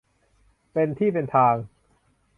[0.73, 1.55] เป็นที่เป็นทาง